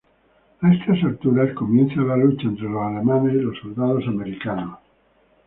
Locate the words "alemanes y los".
2.81-3.55